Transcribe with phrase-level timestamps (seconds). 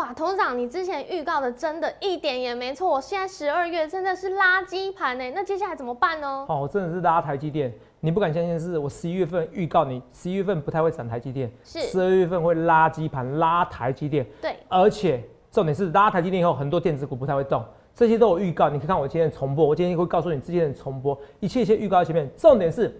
[0.00, 6.46] 哇，董事长，你之前预告的真的一点也没错，现在十二月真的是垃圾盘呢，那接下来怎么办呢？
[6.48, 17.62] 哦，我真的是拉台积电，你不敢相信的是，我十一月份预告你，十一月份不太会涨台积电，是十二月份会垃圾盘拉台积电，对，而且重点是拉台积电以后，很多电子股不太会动，
[17.94, 22.98] 这些都有预告，你可以看我今天的重播，我今天会告诉你之前的重播，一切一切预告在前面，重点是。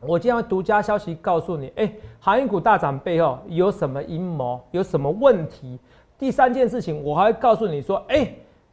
[0.00, 1.90] 我今天会独家消息告诉你，哎、
[2.20, 5.80] 航运股大涨背后有什么阴谋，有什么问题？
[6.18, 8.32] 第三件事情，我还告诉你说，哎、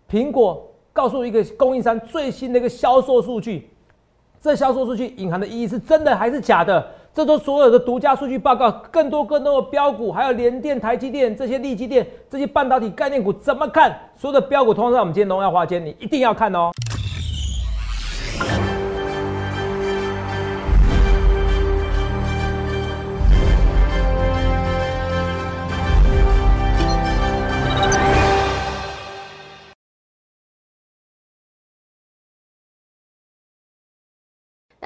[0.09, 3.69] 苹果告诉一个供应商最新的一个销售数据，
[4.41, 6.85] 这销售数据隐含的意义是真的还是假的？
[7.13, 13.95] 这都所有的独家数据报告，更多更多的标股，还有联电、台积电这些利基电这些半导体概念股怎么看？
[14.15, 16.71] 所有的标股通常在我们今天荣耀花间，你一定要看哦。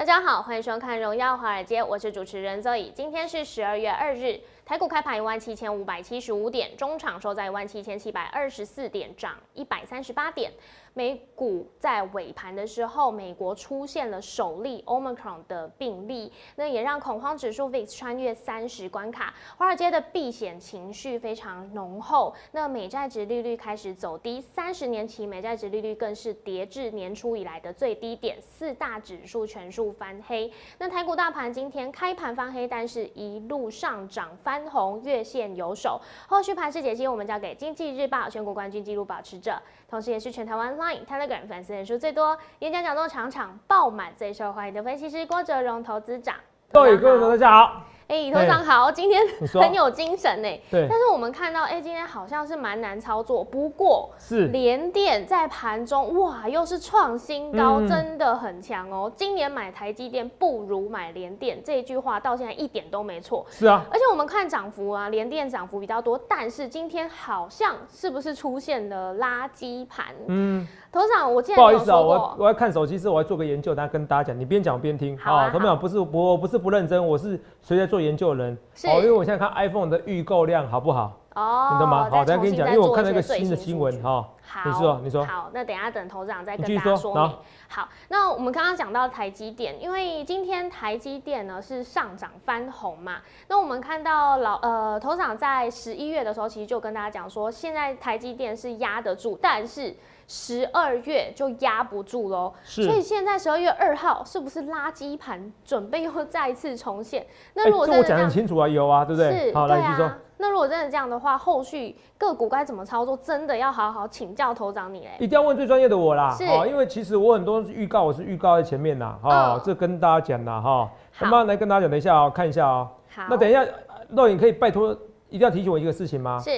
[0.08, 2.90] 大家好，欢迎收看《荣耀华尔街》，我是主持人 Zoe。
[2.94, 10.52] 今天是十二月二日，台股开盘一万七千五百七十五点，中场收在一万七千七百二十四点，涨一百三十八点。
[10.92, 22.34] 美股在尾盘的时候，美国出现了首例 Omicron 的病例，那也让恐慌指数 VIX 穿越三十关卡，华尔街的避险情绪非常浓厚。
[22.50, 30.52] 那美债值利率开始走低，三十年期美债值利率更是跌至年初以来的最低点，四大指数全数翻黑。
[30.78, 36.00] 那台股大盘今天开盘翻黑，但是一路上涨翻红，月线有手。
[36.26, 46.34] 后续盘势解析，我们交给经济日报选股冠军纪录保持者，同时也是全台湾 Line、Telegram 粉丝人数最多、演讲讲座场场爆满、最受欢迎的分析师郭哲荣投资长。
[46.72, 50.48] 各位各位大家好，哎，头长好，今天很有精神呢。
[50.70, 53.44] 对但是我们看到，哎，今天好像是蛮难操作。
[53.44, 59.12] 不过是联电在盘中，哇，又是创新高，嗯真的很强哦。
[59.14, 63.44] 今年买台积电不如买联电，这一句话到现在一点都没错。
[63.50, 70.06] 是啊，而且我们看涨幅啊，联电涨幅比较多，但是今天好像是不是出现了垃圾盘？
[70.28, 70.66] 嗯。
[70.90, 75.74] 头长，我记得不好意思我我要看手机是我要做个研究，大家跟大家讲，你边讲我边听好啊同没有？
[75.74, 78.58] 好不是不我不是不认真，我是随在做研究的人。
[78.74, 82.08] 是哦，因为我现在看 iPhone 的预购量好不好，哦，你懂吗？
[82.10, 84.28] 好，再等下跟你讲，因为我看到一个新的新闻哈。
[84.50, 87.42] 好，你说你说好，那等一下等头长再跟大家说明说好。
[87.68, 99.94] 好，那我们刚刚讲到台积电，因为今天台积电呢是上涨翻红嘛，那我们看到老呃头长在十一月的时候，其实就跟大家讲说，现在台积电是压得住，但是
[100.28, 102.52] 十二月就压不住喽。
[102.62, 107.26] 所以现在十二月二号是不是垃圾盘准备又再次重现？
[107.54, 109.50] 那哎如果真的这样很清楚啊，有啊，对不对？
[109.50, 110.18] 是，好，来继续说啊。。
[110.40, 115.10] 那如果真的这样的话，后续个股该怎么操作，真的要好好请教头长你嘞。
[115.18, 122.88] 一定要问最专业的我啦，是哦，因为其实我很多预告我是预告在前面啦，哈嗯，这跟大家讲啦，哈，好慢慢来跟大家讲，等一下哦，看一下哦。
[123.12, 123.66] 好，那等一下，
[124.10, 124.92] 肉影可以拜托
[125.28, 126.38] 一定要提醒我一个事情吗？
[126.38, 126.50] 是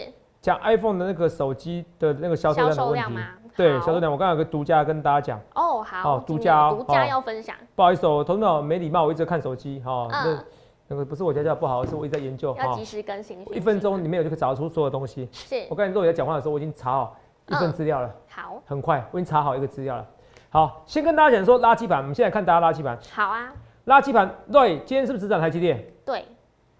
[0.42, 3.00] 讲 iPhone 的那个手机的那个销售销量的问题。
[3.00, 3.28] 售量吗？
[3.56, 10.08] 对，好销售量，我刚刚有个独家跟大家讲，哦，好，好独家哦独家哦要分享，不好意思哦，我头脑没礼貌，我一直看手机哈。
[10.12, 10.44] 嗯那
[10.92, 12.84] 那个不是我家教不好，是我一直在研究哈要及。
[12.84, 13.40] 时更新。
[13.42, 15.28] 哦一分钟里面我就可以找得出所有东西。
[15.32, 17.16] 是我刚才肉眼在讲话的时候，我已经查好
[17.46, 20.04] 一份嗯资料了，好，很快，我已经查好一个资料了。
[20.48, 23.52] 好，先跟大家讲说垃圾盘，我们现在看大家垃圾盘，好啊，
[23.86, 25.80] 垃圾盘，对，今天是不是只涨台积电？
[26.04, 26.24] 对，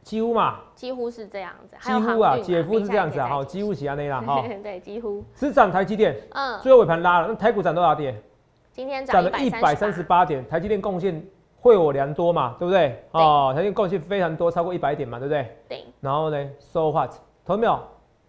[0.03, 1.77] 几乎嘛，几乎是这样子。
[1.81, 8.21] 几乎啊，姐夫是这样子啊，哈，几乎喜安内啦， 哈对，几乎，只涨台积电，嗯，最后尾盘拉了，那台股涨多少点？
[8.73, 11.23] 今天涨涨了一百三十八，八点，台积电贡献
[11.61, 13.05] 会我良多嘛，对不对？
[13.13, 15.57] 哦，台积电贡献非常多，超过一百点嘛，对不对？
[15.69, 17.11] 对，然后呢，so what？
[17.45, 17.79] 投没有？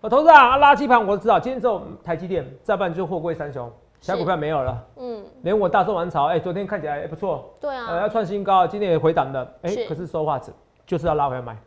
[0.01, 4.83] 我投资啊，垃圾盘我都知道，今天只有台积电，再不然就货柜三雄，其他股票没有了。
[4.97, 10.43] 嗯，连我大众王朝，哎、昨天看起来、哎不错，对呃，啊，要创新高，今天也回档了，哎、可是 so what？
[10.91, 11.57] 就是要拉回来买，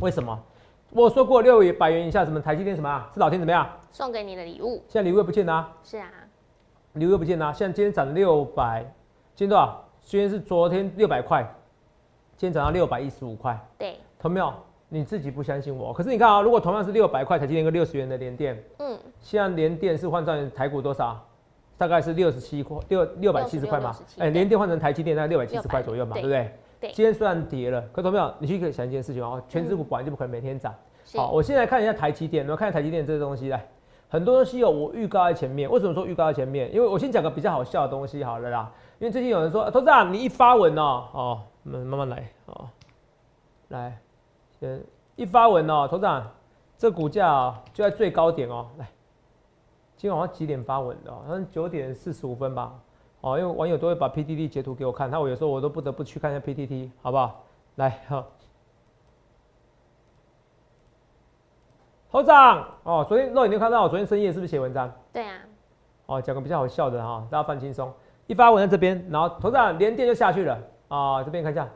[0.00, 0.36] 为什么？
[0.90, 3.08] 我说过六百元以下，什么台积电什么啊？
[3.14, 3.64] 是老天怎么样？
[3.92, 6.08] 送给你的礼物现在礼物又不见了、啊，是啊，
[6.94, 8.80] 礼物又不见了、啊，现在今天涨六百，
[9.36, 9.84] 今天多少？
[10.00, 11.44] 今天是昨天六百块，
[12.36, 14.52] 今天涨到六百一十五块，对，同没有？
[14.88, 21.24] 你自己不相信我，可是你看啊，如果同样是六百块台积电跟六十元的联电，嗯，现在联电是换算台股多少？
[21.78, 23.92] 大概是六十七块，六六百七十块嘛。
[23.92, 26.52] 67哎，对联电换成台积电大概六百七十600块左右嘛，对对不对？
[26.82, 28.34] 对今天虽然跌了，可同没有？
[28.40, 30.74] 你去可以想一件事情哦，全指股本来就不可能每天涨。
[31.04, 33.64] 是好，我现在看一下台积电，我们看一下台积电这个东西来，
[34.08, 35.70] 很多东西哦，我预告在前面。
[35.70, 36.74] 为什么说预告在前面？
[36.74, 38.72] 因为我先讲个比较好笑的东西好了啦。
[38.98, 42.68] 因为最近有人说，投资长你一发文哦，哦，我们慢慢来哦，
[43.68, 43.96] 来，
[44.58, 44.82] 先
[45.14, 46.28] 一发文哦，董事长
[46.76, 48.88] 这股价啊就在最高点哦，来，
[49.96, 51.12] 今天晚上几点发文的？
[51.12, 52.74] 好像九点四十五分吧。
[53.22, 57.44] 哦，因为网友都会把 PTT 截图给我看，那我有时候我都不得不去看一下 PTT，好不好？
[57.76, 58.26] 来哈，
[62.10, 64.92] 头长哦，昨天肉眼就看到我昨天深夜是不是写文章？
[65.12, 65.38] 对啊。
[66.06, 67.90] 哦，讲个比较好笑的哈，大家放轻松。
[68.26, 70.58] 一发文在这边，然后头长连电就下去了
[70.88, 71.68] 啊，这边看一下，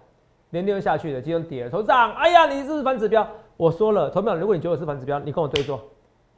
[0.50, 1.70] 连电就下去了，金融跌了。
[1.70, 3.26] 头长，哎呀，你是不是反指标？
[3.56, 5.80] 我说了，头秒，如果你觉得我是反指标，你跟我对坐，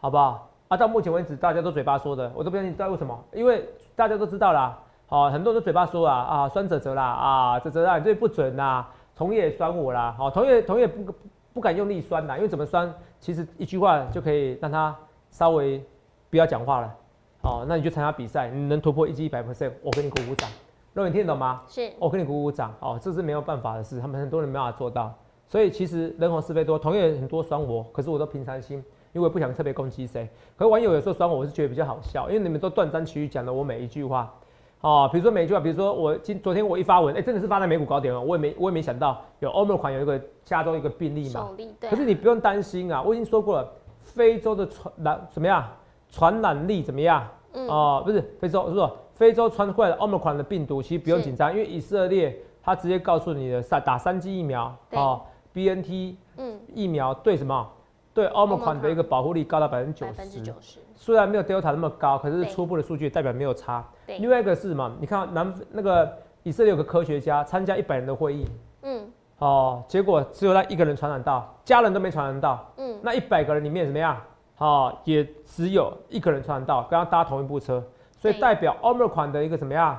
[0.01, 0.51] 好不好？
[0.69, 3.19] 啊，到目前为止大家都嘴巴说的，我都不相信，知道为什么？
[3.33, 3.67] 因为
[3.97, 4.79] 大家都知道啦。
[5.11, 8.85] 好，很多人都嘴巴说啊啊，酸泽泽啦啊，泽泽啊，你这不准呐，
[9.17, 11.15] 同业酸我啦，好，同业同业不
[11.55, 14.95] 不敢用力酸呐，因为怎么酸，其实一句话就可以让他
[15.31, 15.83] 稍微
[16.29, 16.95] 不要讲话了，
[17.43, 20.47] 好，那你就参加比赛，你能突破一击一百 percent，我给你鼓鼓掌，
[20.93, 21.63] 肉眼听得懂吗？
[21.67, 25.11] 是，我给你鼓鼓掌，哦，这是没有办法的事，他们很多人没办法做到，
[25.47, 28.85] 所以其实人红是非多，同业很多酸我，可是我都平常心，
[29.15, 34.31] 因为不想特别攻击谁，可是网友有时候酸我，我是觉得比较好笑，因为你们都断章取义讲了我每一句话。
[34.81, 41.49] 哦，比如说每一句话，比如说我今昨天我一发文，哎，真的是发在美股高点哦，我也没我也没想到有欧盟款有一个加州一个病例嘛，
[41.91, 43.69] 可是你不用担心啊，我已经说过了，
[44.03, 45.69] 非洲的传染怎么样，
[46.09, 47.27] 传染力怎么样？
[47.53, 55.23] 哦，不是非洲，是说非洲传过来的欧盟款的病毒，其实不用紧张，因为以色列他直接告诉你的三打三剂疫苗，哦
[55.53, 57.69] ，B N T，嗯，疫苗对什么？
[58.15, 60.05] 对欧盟款的一个保护力高达百分之
[60.43, 63.85] 九十，虽然没有 Delta 那么高，可是初步的数据代表没有差。
[64.19, 64.97] 另外一个是嘛？
[64.99, 66.11] 你看南那个
[66.43, 68.47] 以色列有个科学家参加一百人的会议，
[68.83, 69.07] 嗯，
[69.39, 74.17] 哦，结果只有他一个人传染到，家人都没传染到，嗯，那一百个人里面怎么样？
[74.57, 77.83] 哦，也只有一个人传染到，跟他搭同一部车，
[78.19, 79.99] 所以代表欧盟款的一个怎么样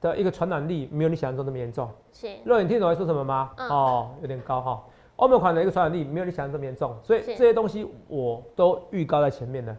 [0.00, 1.88] 的一个传染力没有你想象中那么严重。
[2.12, 3.50] 是，肉眼听懂在说什么吗？
[3.58, 4.82] 哦，有点高哈。
[5.16, 9.76] 欧盟款的一个传染力没有你想象这么严重，所以这些东西我都预告在前面的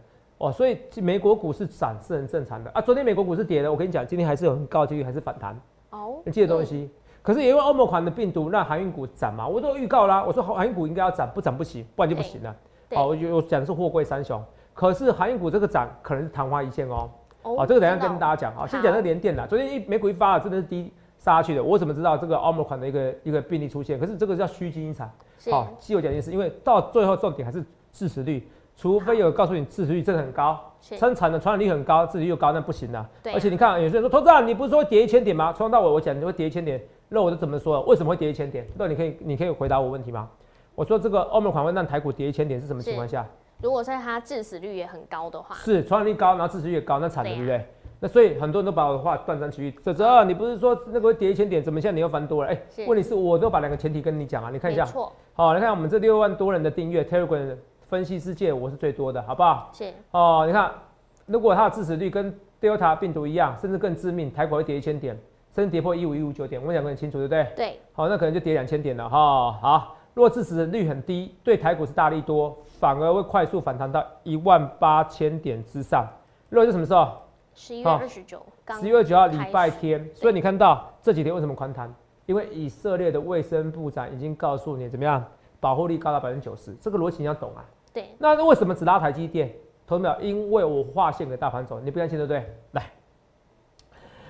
[0.48, 0.52] 哦。
[0.52, 2.82] 所以美国股市涨是很正常的啊。
[2.82, 5.60] 昨天美国股市跌了，我跟你讲，今天还是有很高几率还是反弹
[5.92, 6.22] 哦。
[6.26, 6.90] 你记得东西，
[7.22, 12.56] 可是也因为欧盟款的病毒让航运股涨嘛，我都预告啦，我说航运股应该要涨，不涨不行，不然就不行了。
[12.94, 14.44] 好，我我讲的是货柜三雄，
[14.74, 17.10] 可是航运股这个涨可能是昙花一现哦。
[17.42, 19.46] 哦，这个等下跟大家讲啊，先讲那个联电啦。
[19.46, 24.00] 昨天一美股一发了，真的是低杀下去的，我怎么知道这个欧盟款的一个一个病例出现？
[24.00, 25.12] 可是这个叫虚惊一场。
[25.52, 27.62] 好，既有讲件事，因为到最后重点还是
[27.92, 33.06] 致死率，除非有告诉你致死率真的很高，生产的传染率很高，致死率又高，那不行的。
[33.34, 35.54] 而且你看，有些人说，投资人，你不是说跌一千点吗？
[35.54, 37.82] 从头到尾我讲你会跌一千点，那我是怎么说？
[37.84, 38.68] 为什么会跌一千点？
[38.78, 40.30] 那你可以，你可以回答我问题吗？
[40.76, 43.26] 我说这个欧美款会让台股跌一千点是什么情况下？
[43.62, 47.66] 如果在它致死率也很高的话，是传染率高，然后致死率也高，那惨了，对不对？
[48.00, 49.72] 那所以很多人都把我的话断章取义。
[49.82, 52.52] 泽泽，你不是说那个会跌一千点，怎么现在你又翻多了？
[52.52, 54.84] 哎，问题是我都把两个前提跟你讲啊，你看一下。
[54.84, 55.14] 错。
[55.34, 57.56] 好，你看我们这六万多人的订阅，Telegram
[57.94, 59.70] 分析世界我是最多的，好不好？
[59.72, 59.94] 是。
[60.10, 60.72] 哦，你看，
[61.28, 65.16] 如果它的致死率跟 Delta 病毒一样，甚至更致命，台股会跌一千点，
[65.54, 67.48] 甚至跌破一五一五九点，我讲得很清楚，对不对？
[67.56, 67.80] 对。
[67.94, 69.52] 好，那可能就跌两千点了哈。
[69.62, 76.04] 好，如果致死率很低，对台股是大力多，反而会快速反弹到一万八千点之上。
[76.50, 77.12] 如果是什么时候？
[77.54, 78.44] 十一月二十九，
[78.80, 81.94] 十一月九号礼拜天，所以你看到这几天为什么宽弹？
[82.26, 85.24] 因为以色列的卫生部长已经告诉你怎么样，
[85.60, 87.64] 保护力高达百分之九十，这个逻辑你要懂啊。
[87.94, 89.54] 对，那为什么只拉台积电？
[89.86, 92.56] 同学们，因为我划线给大盘走，你不相信对不对？
[92.72, 92.90] 来，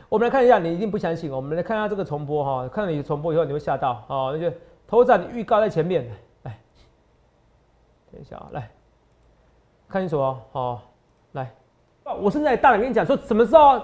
[0.09, 1.31] 我们来看一下，你一定不相信。
[1.31, 4.31] 我们来看一下这个重播哈，看到你重播以后你会吓到哦。
[4.33, 4.55] 那就
[4.87, 6.09] 头展预告在前面，
[6.41, 6.59] 来，
[8.11, 8.69] 等一下啊，来
[9.87, 10.81] 看清楚哦，好，
[11.33, 11.49] 来。
[12.19, 13.79] 我现在大胆跟你讲，说什么时候？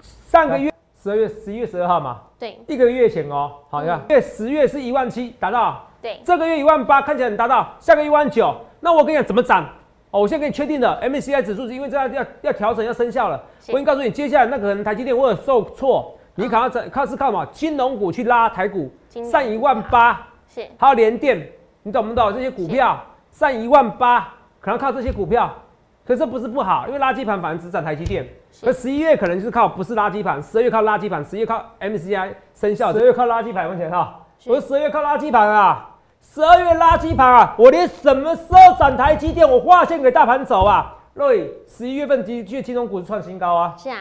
[0.00, 3.52] 上个月十二月十一月十二号嘛，对，一个月前哦。
[3.68, 8.56] 好，你看，月十月是一万七达到，对，这个月一万八看起来很达到，下个月一万九。
[8.84, 9.64] 那我跟你讲怎么涨？
[10.10, 13.40] 哦，我现在给你确定的，MSCI 指数是因为这样要要调整要生效了。
[13.68, 17.46] 我已经告诉你，接下来那可能台积电会受挫，你可能在靠是靠什么？
[17.52, 18.92] 金融股去拉台股
[19.30, 21.48] 上一万八，是，还有联电，
[21.84, 22.34] 你懂不懂？
[22.34, 25.50] 这些股票上一万八，可能靠这些股票。
[26.04, 28.28] 可是不是不好，因为垃圾盘反而只涨台积电。
[28.66, 33.70] 而十一月可能就是靠不是垃圾盘，十二月靠垃圾盘，十一月靠 MCI 生效，十二月靠垃圾盘。
[33.70, 35.91] 目前哈，我十二月靠垃圾盘啊，
[36.22, 40.96] 十二月垃圾盘啊，我连什么时候涨台积电，我划线给大盘走啊。
[41.14, 43.96] 瑞，十一月份的确金融股创新高啊，是啊，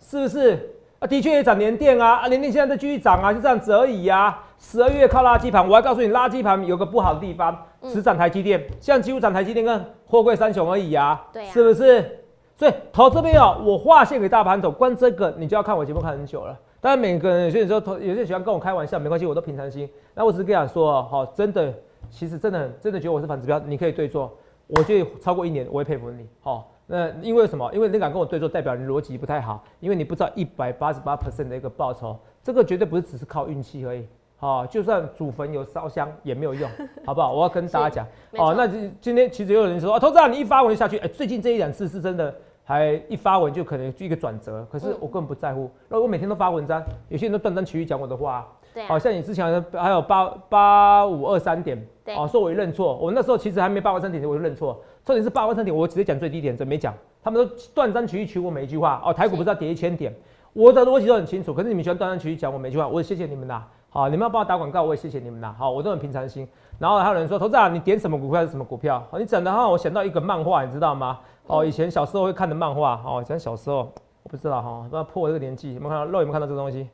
[0.00, 0.70] 是不是？
[0.98, 4.42] 啊，的确也涨联电啊，啊，联电现在在继续涨啊，就这样子而已啊。
[4.58, 12.24] 十二月靠垃圾盘，我还告诉你，垃圾盘有个不好的地方，只涨台积电，现在几乎涨台积电跟货柜三雄而已啊，对，是不是？
[12.56, 16.56] 所以投这边哦，我划线给大盘走，关这个你就要看我节目看很久了。
[16.86, 19.90] 当然每个人有些时候投，有些人喜欢跟我开玩笑，没关系，我都平常心。
[20.14, 21.74] 那我只是跟你讲说，好，真的，
[22.08, 24.32] 其实真的真的觉得我是反指标，你可以对坐。
[24.68, 26.24] 我觉得超过一年我会佩服你。
[26.40, 27.68] 好，那因为什么？
[27.74, 34.06] 因为你敢跟我对坐，代表你逻辑不太好，因为你不知道一百八十八 percent 的一个报酬，这个绝对不是只是靠运气而已。
[34.36, 36.70] 好，就算祖坟有烧香也没有用，
[37.04, 37.32] 好不好？
[37.32, 38.06] 我要跟大家讲。
[38.38, 42.32] 哦，那今今天其实有人说，哦，投资人你一发文就下去，哎，最近这一两次是真的。
[42.68, 45.70] 还一发文就可能一个转折，可是我根本不在乎。
[45.88, 48.44] 那我每天都发文章，有些人都断章取义讲我的话。
[48.74, 52.96] 对，好像你之前还有八八五二三点，对，哦，说我认错。
[52.96, 54.82] 我那时候其实还没八万三点，我就认错。
[55.04, 56.92] 重点是八万三点，我直接讲最低点，怎么没讲？
[57.22, 59.00] 他们都断章取义取我每一句话。
[59.04, 60.12] 哦，台股不是要跌一千点，
[60.52, 61.54] 我的逻辑都很清楚。
[61.54, 63.62] 可是你们喜欢断章取义讲我每句话，我也谢谢你们呐。
[63.88, 65.54] 好，你们要帮我打广告，我也谢谢你们呐。
[65.56, 66.46] 好，我都很平常心。
[66.78, 69.02] 然后还有人说，投资啊，你点什么股票是什么股票？
[69.10, 71.18] 好，你讲的话，我想到一个漫画，你知道吗？
[71.46, 76.04] 哦，以前小时候会看的漫画，哦，以前小时候我不知道哈，不知道破我这个年纪有没有看到？
[76.04, 76.88] 肉有没有看到这个东西？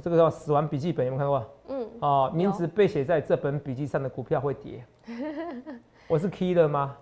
[0.00, 1.44] 这个叫《死亡笔记本》，有没有看过？
[1.68, 1.88] 嗯。
[2.00, 4.84] 哦，名字被写在这本笔记上的股票会跌。
[6.06, 6.96] 我是 key 的吗？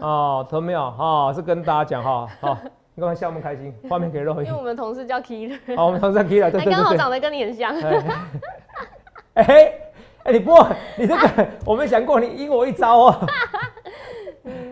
[0.00, 0.80] 哦，投没有？
[0.80, 2.58] 哦，是跟大家讲哈，好，
[2.94, 3.72] 你干嘛笑那么开心？
[3.88, 4.32] 画面给肉。
[4.42, 5.76] 因为我们同事叫 key 的。
[5.76, 6.72] 好，我们同事叫 key 的，对对对。
[6.72, 7.72] 刚好长得跟你很像。
[9.34, 9.44] 哎
[10.24, 10.52] 哎，你不，
[10.98, 13.26] 你这个我没想过，你阴我一招哦。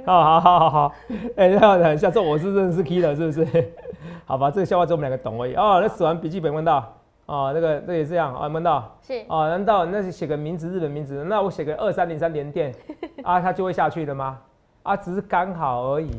[0.09, 0.95] 好好好好好，
[1.37, 3.73] 哎，等一，下次我是认识 Key 的，是不是？
[4.25, 5.55] 好吧，这个笑话只有我们两个懂而已。
[5.55, 6.83] 哦，那死亡笔记本问到，
[7.27, 11.23] 哦，那个那也这样啊，问到是哦，难道那是写个名字，日本名字？
[11.25, 12.75] 那我写个二三零三连电
[13.23, 14.38] 啊，它就会下去的吗？
[14.83, 16.11] 啊，只是刚好而已，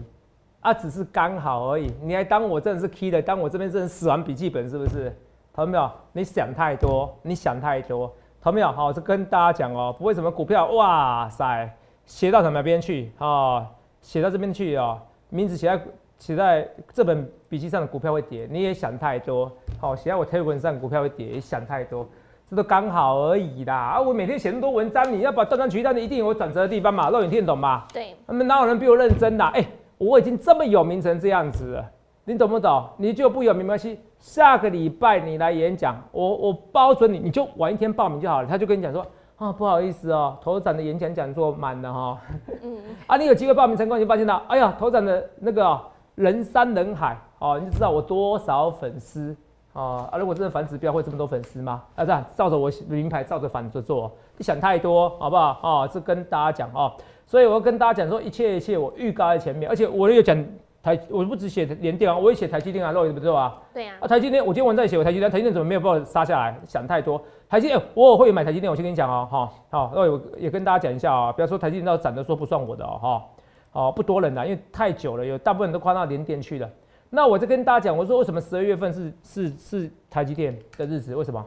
[0.59, 1.91] 啊，只是刚好而已。
[2.03, 5.11] 你还当我真的是 Key 的，当我这边真的死亡笔记本，是不是？
[5.55, 5.89] 懂没有？
[6.13, 8.71] 你想太多，你想太多，懂没有？
[8.71, 11.67] 好，这跟大家讲哦，不会什么股票，哇塞，
[12.05, 13.65] 写到什么边去啊？
[14.01, 15.81] 写到这边去哦，名字写在
[16.17, 19.51] 写在这本笔记上的股票会跌，你也想太多。
[19.79, 22.07] 好，写在我推文上股票会跌，也想太多，
[22.45, 23.75] 这都刚好而已啦。
[23.75, 27.09] 啊，我每天写那么多文章，你要把断章取义，但你一定有转折的地方嘛？
[27.09, 27.85] 肉眼听得懂吗？
[27.93, 28.15] 对。
[28.25, 29.45] 那么哪有人比我认真的？
[29.45, 29.65] 哎，
[29.97, 31.91] 我已经这么有名成这样子了，
[32.25, 32.89] 你懂不懂？
[32.97, 38.47] 你就不有名没关系，下个礼拜你来演讲，我我包准你，你就晚一天报名就好了。
[38.47, 39.05] 他就跟你讲说。
[39.39, 42.17] 啊，不好意思哦，头展的演讲讲座满了哈。
[42.61, 42.77] 嗯，
[43.07, 45.79] 啊，你有机会报名成功，你就发现到，哎呀，头展的那个
[46.15, 49.33] 人山人海哦，你就知道我多少粉丝
[49.71, 50.09] 啊。
[50.11, 51.81] 啊，如果真的反指标会这么多粉丝吗？
[51.95, 55.57] 啊，这样照着我名牌照着反着做，你想太多，好不好？
[55.61, 56.91] 啊，这跟大家讲哦，
[57.25, 60.37] 所以我要跟大家讲说，一切一切我预告在前面，而且我也讲。
[60.81, 63.61] 台我不只写联电啊，我也写台积电啊，肉眼不知道啊。
[63.73, 63.93] 对呀。
[63.99, 66.57] 啊，台积电，我今天晚上写我台积电，台积电怎么没有把我杀下来？
[66.65, 67.21] 想太多。
[67.49, 73.25] 台积电，我会买台积电，我先跟你讲哦，哈，好，那我也跟大家讲一下啊，不要说台积电到涨的说不算我的哦，哈，
[73.73, 76.69] 哦，不多人了，因为太久了，有大部分人都跨到联电去了。
[77.09, 81.15] 那我再跟大家讲，我说为什么十二月份是是是台积电的日子？
[81.15, 81.45] 为什么？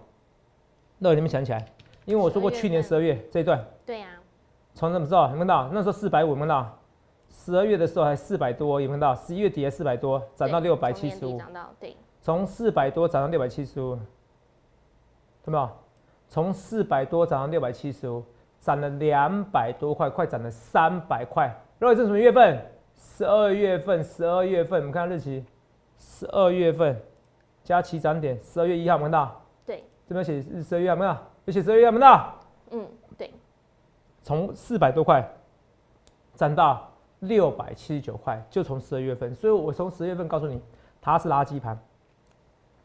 [0.99, 1.65] 那你们想起来？
[2.05, 3.65] 因为我说过去年十二月这一段。
[3.87, 4.09] 对呀。
[4.75, 5.29] 从什么时候？
[5.29, 6.79] 看到那时候四百五，看到。
[7.45, 9.17] 十二月的时候还四百多，有看到？
[9.17, 11.37] 十一月底还四百多，涨到六百七十五。
[11.37, 11.97] 涨到对。
[12.21, 13.97] 从四百多涨到六百七十五，
[15.45, 15.71] 看到没有？
[16.29, 18.25] 从四百多涨到六百七十五，
[18.61, 21.53] 涨了两百多块，快涨了三百块。
[21.81, 22.65] 各位，这什么月份？
[22.95, 25.45] 十二月份，十二月份，我们看日期，
[25.99, 26.97] 十二月份
[27.65, 29.43] 加起涨点，十二月一号，看到？
[29.67, 29.83] 对。
[30.07, 31.17] 这边写十二月，没有？
[31.47, 32.35] 有写十二月，看到？
[32.71, 32.87] 嗯，
[33.19, 33.35] 对。
[34.23, 35.29] 从四百多块
[36.37, 36.89] 涨到。
[37.23, 40.61] 六百七十九块，就从十二月份，所以我从十月份告诉你，
[41.01, 41.79] 它是垃圾盘。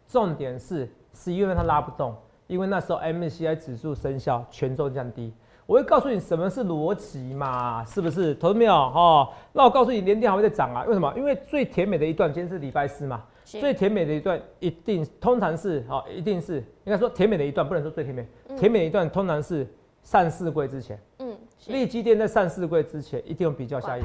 [0.07, 2.15] 重点是十一月份它拉不动，
[2.47, 5.33] 因为那时候 MSCI 指数生效，权重降低。
[5.65, 8.33] 我会告诉你什么是逻辑嘛，是不是？
[8.35, 8.73] 投资没有？
[8.73, 10.85] 哦，那我告诉你，连电还会再涨啊？
[10.85, 11.11] 为什么？
[11.17, 18.25] 因为最甜美的一段，今天是礼拜四嘛，最甜美的一段一定通常是哦，一定是应该说甜美的一段，不能说最甜美，
[18.55, 19.67] 甜美的一段通常是
[20.07, 20.97] 上市柜之前。
[21.19, 24.03] 嗯利基店在上市柜之前一定有比较效应，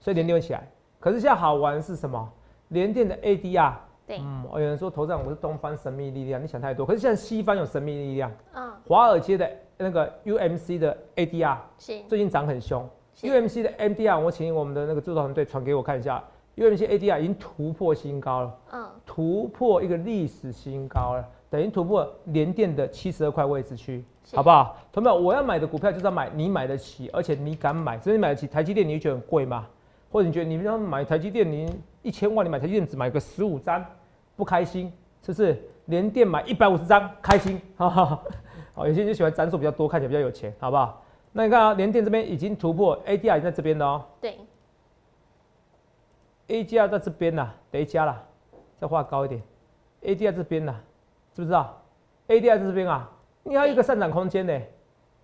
[0.00, 0.66] 所以连电起来。
[0.98, 2.26] 可是现在好玩是什么？
[2.68, 3.74] 连电的 ADR，
[4.06, 6.86] 对，嗯，有人说头上我是东方神秘力量，你想太多。
[6.86, 12.88] 可是现在西方有神秘力量，嗯，华尔街的那个 UMC 的 ADR 是最近涨很凶。
[13.20, 16.24] UMC 的 MDR，我请我们的那个制作团队传给我看一下
[16.56, 21.28] ，UMC ADR 已经突破新高了，嗯，突破一个历史新高了。
[21.52, 24.74] 等于突破连电的七十二块位置区，好不好？
[24.90, 29.66] 同学们，我要买的股票就是要买你买得起，而且你敢买，所以你买得起台积电，你会觉得很贵吗？
[30.10, 33.84] 或者你觉得你要买台积电，你一千万你买台积电只买个十五张，
[34.34, 34.90] 不开心，
[35.20, 35.62] 是不是？
[35.84, 38.18] 连电买一百五十张，开心，哈哈
[38.72, 41.04] 好，有些人就喜欢张数比较多，看起来比较有钱，好不好？
[41.32, 44.38] 那你看啊，连电这边已经突破，ADR 在这边的哦，对
[46.48, 48.24] ，ADR 在这边呢，等一加了，
[48.78, 49.42] 再画高一点
[50.02, 50.74] ，ADR 这边呐。
[51.34, 51.82] 知不知道
[52.28, 53.10] ？ADR 这边啊，
[53.42, 54.60] 你还有一个上涨空间呢，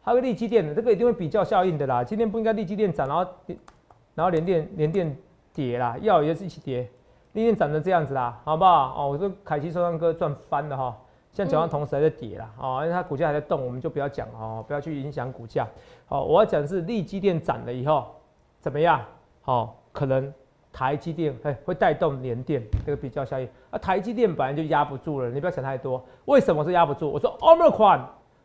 [0.02, 2.02] 还有个利基电的，这个一定会比较效应的啦。
[2.02, 3.30] 今天不应该利基电涨，然后
[4.14, 5.16] 然后联电联电
[5.52, 6.88] 跌啦，药也是一起跌，
[7.32, 8.94] 联电涨成这样子啦，好不好？
[8.96, 10.96] 哦，我说凯奇收商哥赚翻了哈，
[11.32, 15.68] 现在讲完同时还在跌啦，哦，因为它股价还在动，我们就不要讲哦，不要去影响股价。
[16.06, 18.06] 好，我要讲的是利基电涨了以后
[18.60, 19.00] 怎么样？
[19.42, 20.32] 好，可能
[20.72, 26.02] 台积电哎会带动联电这个比较效应，啊，台积电本来就压不住了，你不要想太多。
[26.26, 27.08] 为什么是压不住？
[27.08, 28.00] 我说 Omicron。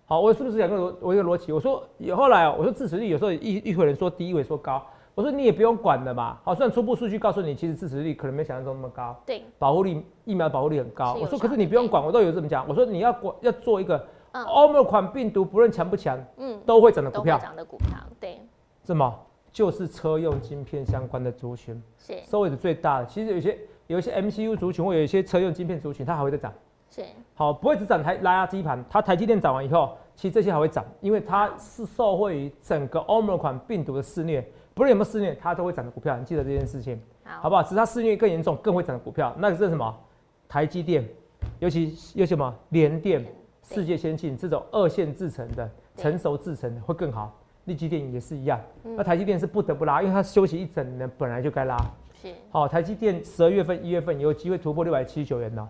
[0.06, 1.54] 好，我是不是讲个逻我一个逻辑？
[1.54, 4.84] 我说有后来哦，我说支持率有时候一一会人说低，一会说高。
[5.16, 6.38] 我说你也不用管的嘛。
[6.44, 9.16] 好，虽然初步数据告诉你，其实支持率可能没想象中那么高。
[9.26, 11.14] 对，保护力疫苗保护力很高。
[11.22, 12.68] 我说可是你不用管，我都有这么讲。
[12.68, 17.38] 我说你要管要做一个 Omicron 病毒，不论强不强，嗯，都会涨的都会股票。
[17.38, 18.42] 涨的股票，对，
[18.84, 19.20] 什么？
[19.54, 23.06] 就是车用晶片相关的族群，是收尾的最大的。
[23.06, 23.58] 其实有些
[23.88, 26.52] 有一些 MCU 族群，或有一些车用晶片族群，它还会再涨。
[26.90, 27.04] 是，
[27.36, 34.42] 好，不会只涨台拉基盘，它台积电涨完以后，其实这些还会涨，因为它是受惠于整个 Omicron 病毒的肆虐，
[34.74, 37.64] 不论有没有肆虐，它都会涨的股票，你记得这件事情，好好，不好？
[37.64, 39.96] 只是它肆虐更严重，更会涨的股票，那个是什么？
[40.50, 41.08] 台积电，
[41.60, 43.26] 尤其尤其什么联电、
[43.64, 47.36] 世界先进这种二线制成的、成熟制成的会更好。
[47.66, 51.78] 利基电也是一样，嗯那台积电是不得不拉，因为它休息一整年，本来就该拉。
[52.14, 55.70] 是，好，台积电十二月份、一月份有机会突破六百七十九元呢。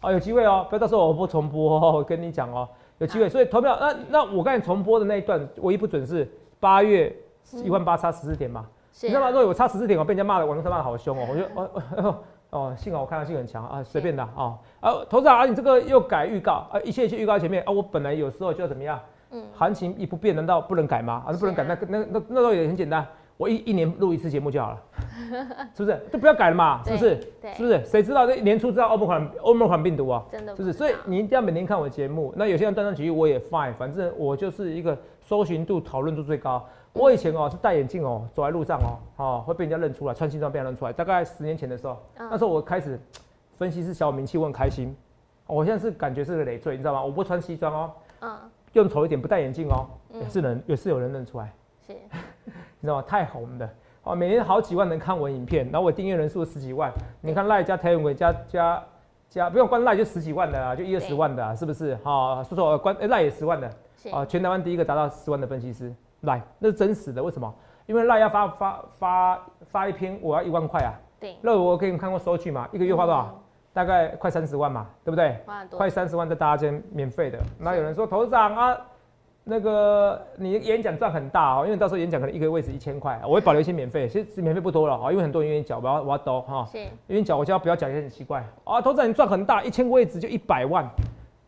[0.00, 3.28] 哦，有机会哦，不要到时候我不重播哦，我跟你讲哦，有机会。
[3.28, 7.14] 所以投票，那那我刚才重播的那一段，唯一不准是八月
[7.62, 9.30] 一万八差十四点嘛，是你知道吗？
[9.30, 12.18] 如果我差十四点，我被人家骂的，网络上骂的好凶哦，我觉得哦哦
[12.50, 19.00] 哦，幸好我看到性很强啊，随便的啊啊，投资长啊，你这个又改预告啊，一切一切预告前面啊，我本来有时候就要怎么样，
[19.34, 21.24] 嗯，行情一不变，难道不能改吗？
[21.26, 23.04] 啊，不能改，那那那那时候也很简单，
[23.36, 24.82] 我一一年录一次节目就好了，
[25.76, 26.00] 是不是？
[26.12, 27.16] 就不要改了嘛，是不是？
[27.42, 27.84] 对是不是？
[27.84, 30.24] 谁知道这年初知道欧盟款欧盟款病毒啊？
[30.30, 30.72] 真的是不是？
[30.72, 32.32] 所以你一定要每天看我的节目。
[32.36, 36.64] 那有些人断章取义，我也 fine，反正我就是一个搜寻度、讨论度最高。
[36.92, 40.92] 我以前哦是戴眼镜哦，走在路上哦，哦会被人家认出来，穿西装被人家认出来。
[40.92, 42.96] 大概十年前的时候，嗯那时候我开始
[43.58, 44.94] 分析是小有名气，我很开心。
[45.46, 47.02] 我现在是感觉是个累赘，你知道吗？
[47.02, 48.30] 我不穿西装哦，嗯，
[48.74, 50.20] 用丑一点，不戴眼镜哦，嗯。
[50.20, 51.52] 也是能也是有人认出来，
[51.86, 51.92] 是，
[52.44, 53.04] 你知道吗？
[53.06, 53.68] 太红的。
[54.02, 58.82] 哦，每年好几万人看我影片，然后我订阅人数十几万，你看赖加 t e l 加加
[59.30, 61.16] 加，不用关赖就十几万的啊，就一二十对。
[61.16, 61.96] 万的、啊，是不是？
[62.04, 63.70] 好、说说关赖也十万的。
[63.96, 65.94] 是，啊，全台湾第一个达到十万的分析师。
[66.20, 67.54] 赖，那是真实的，为什么？
[67.86, 73.30] 因为赖要发发发发一篇，我要一万块啊，对，那我给你们看过收据嘛，一个月花多少？
[73.30, 73.43] 嗯？
[73.74, 75.36] 大概快三十万嘛，对不对？
[75.70, 77.38] 快三十万在大家间免费的。
[77.58, 78.80] 那有人说头长啊，
[79.42, 88.80] 那个你演讲赚很大哦，因为到时候演讲可能一个位置一千块，我会保留一些免费，其实免费不多了哦，因为很多人愿意缴，我要我要兜哈，是，愿意缴我就要不要缴也很奇怪啊。
[88.80, 90.88] 头长你赚很大，一千个位置就一百万，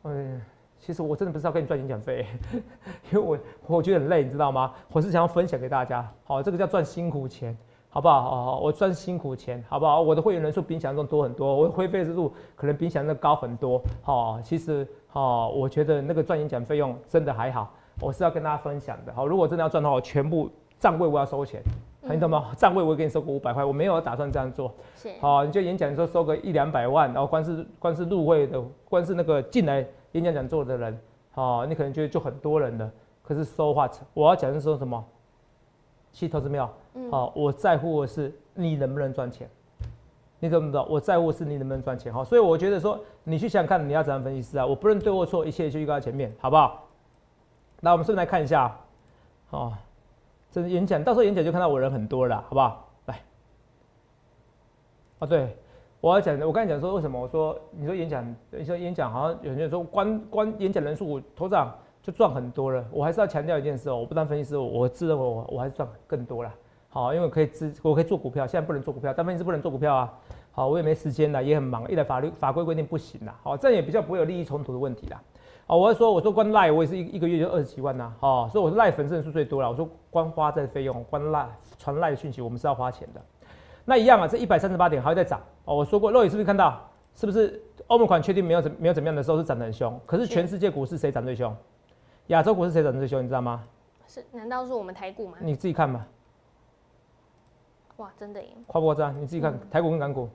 [0.04, 0.42] 嗯。
[0.78, 2.24] 其实我真的不是要跟你赚演讲费，
[3.10, 3.36] 因为我
[3.66, 4.72] 我觉得很累，你知道吗？
[4.92, 7.56] 我是想要分享给大家，好，这个叫赚辛苦钱，
[7.96, 8.44] 好不好？
[8.44, 10.02] 好，我赚辛苦钱，好不好？
[10.02, 21.62] 我的会员人数比你想象中多很多，我的会费制度可能比你想象中高很多，好，其实好，我觉得那个赚演讲费用真的还好，我是要跟大家分享的，好，如果真的要赚的话，我全部站位我要收钱，
[22.02, 22.52] 你懂吗？
[22.54, 29.82] 站位我会给你收个五百块，我没有打算这样做，是，好，你就演讲的时候收个一两百万，然后光是光是入会的，光是那个进来
[30.12, 32.92] 演讲讲座的人，好，你可能觉得就很多人了。
[33.22, 33.94] 可是 so what？
[34.12, 35.02] 我要讲的是说什么？
[36.12, 39.48] 其实投资没有，嗯好，我在乎的是你能不能赚钱。
[40.38, 40.86] 你懂不懂？
[40.88, 42.12] 我在乎的是你能不能赚钱。
[42.12, 44.66] 好，所以我觉得说，你去想看，你要怎样分析师啊？
[44.66, 46.88] 我不论对或错，一切就预告在前面，好不好？
[47.80, 48.74] 那我们顺便来看一下，
[49.50, 49.72] 哦，
[50.50, 52.88] 这是演讲，到时候演讲就看到我人很多了，好不好？
[53.06, 53.20] 来，
[55.20, 55.56] 哦，对，
[56.00, 57.18] 我要讲的，我刚才讲说为什么？
[57.18, 62.84] 我说你说演讲，你说演讲好像有些人说关关演讲人数，我头长就赚很多了。
[62.90, 66.52] 我还是要强调一件事哦，我不当分析师，我自认为我我还是赚更多了。
[66.96, 70.10] 好，因为我可以自我可以做股票，现在不能做股票，但问题是不能做股票啊。
[70.50, 73.38] 好，我也没时间了，也很忙，一来法律法规规定不行啦。
[73.42, 75.20] 好，这样也比较不会有利益冲突的问题啦。
[75.66, 79.68] 哦，我是说，我说关赖，我也是一一个月就二十几万呐、哦，所以我是赖粉丝人数最多了。
[79.68, 81.46] 我说光花这费用，关赖
[81.78, 83.20] 传赖的讯息，我们是要花钱的。
[83.84, 85.76] 那一样啊，这一百三十八点还会再涨哦。
[85.76, 86.80] 我说过，肉眼是不是看到？
[87.14, 90.00] 是不是欧盟款确定没有怎没有怎么样的时候是涨得很凶？
[90.06, 91.54] 可是全世界股市谁涨最凶？
[92.28, 93.22] 亚洲股市谁涨最凶？
[93.22, 93.62] 你知道吗？
[94.06, 95.36] 是，难道是我们台股吗？
[95.40, 96.06] 你自己看吧，
[97.96, 99.14] 哇，真的耶，夸不夸张？
[99.20, 100.28] 你自己看，台股跟港股，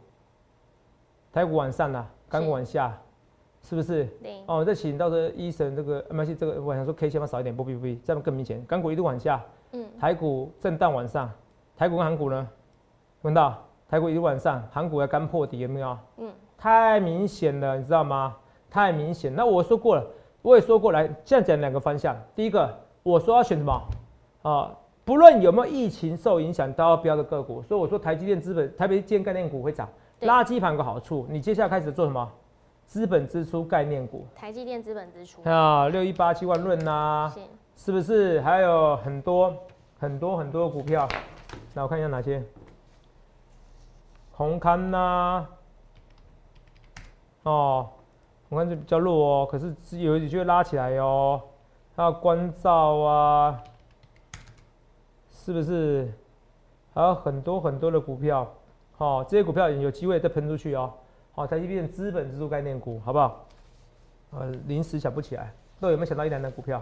[1.31, 2.97] 台股往上啦，港股往下，
[3.61, 4.05] 是不是？
[4.21, 8.63] 对，哦，再请到的医生这个，没关系，这个我想说 K 线要少一点，不必不必，这样更明显。
[8.65, 9.43] 港股一路往下，
[9.73, 11.31] 嗯，台股震荡往上，
[11.77, 12.47] 台股跟韩股呢？
[13.21, 13.57] 闻到？
[13.87, 15.97] 台股一路往上，韩股要刚破底，有没有？
[16.17, 18.37] 嗯，太明显了，你知道吗？
[18.69, 19.35] 太明显。
[19.35, 20.07] 那我说过了，
[20.41, 22.15] 我也说过来，现在讲两个方向。
[22.33, 23.81] 第一个，我说要选什么？
[24.43, 24.71] 啊，
[25.03, 27.61] 不论有没有疫情受影响，都要标的个股。
[27.63, 29.89] 所以我说台积电资本、台北建概念股会涨，
[30.21, 32.31] 垃圾盘有个好处，你接下来开始做什么？
[32.85, 37.41] 资本支出概念股台积电资本支出啊，六一八七万润呐、是
[37.85, 38.41] 是不是？
[38.41, 39.53] 还有很多
[39.97, 41.07] 很多很多股票，
[41.73, 42.43] 那我看一下哪些？
[44.33, 45.47] 红勘呐、
[47.43, 47.89] 哦，
[48.49, 51.41] 红勘就比较弱哦，可是是有就会拉起来哦。
[51.95, 53.63] 还有关照啊，
[55.43, 56.07] 是不是？
[56.93, 58.47] 还有很多很多的股票，
[58.97, 60.93] 哦，这些股票有机会再喷出去哦。
[61.31, 63.45] 好、台积电资本支出概念股，好不好？
[64.31, 66.79] 呃，临时想不起来，都有没有想到一两档股票？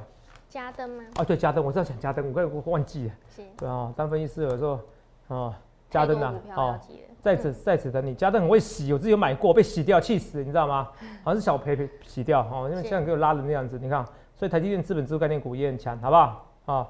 [0.50, 1.04] 加登吗？
[1.20, 3.14] 哦，对，加登，我知道讲加灯，我刚才我忘记了。
[3.30, 4.80] 是对啊，当分析师有时候
[5.28, 5.54] 哦，
[5.90, 6.80] 加登啊哦，
[7.22, 10.90] 在此在此等你，加登很会洗，我自己有买过，被洗掉，气死，你知道吗？
[11.24, 14.04] 好像是小赔赔洗掉哦，因为是现在给我拉的那样子，你看，
[14.36, 16.46] 所以台积电资本支出概念股也很强，好不好？
[16.66, 16.88] 啊、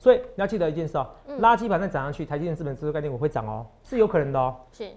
[0.00, 4.56] 所以你要记得一件事哦，嗯垃圾盘再涨上去，台积电资本支出概念股会涨哦，是有可能的哦。
[4.72, 4.90] 是。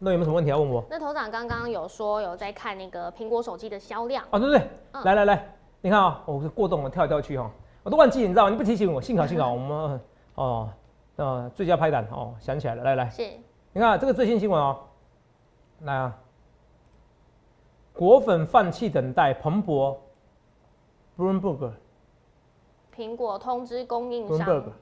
[0.00, 0.84] 那有没有什么问题要问我？
[0.90, 4.68] 那头长刚刚有说有在看那个苹果手机的销量，哦，对不对？
[4.92, 7.48] 嗯来来来，你看啊、我是过动，我跳来跳去哈、
[7.84, 8.50] 我都忘记，你知道吗？
[8.50, 10.00] 你不提醒我，幸好幸好 我们
[10.34, 10.68] 哦
[11.14, 13.22] 呃最佳拍档哦想起来了，来来，是
[13.72, 14.80] 你看、这个最新新闻哦，
[15.82, 16.18] 来啊，
[17.94, 19.98] 果粉放弃等待彭博
[21.16, 21.70] ，Bloomberg
[22.96, 24.72] 苹果通知供应 Bloomberg 商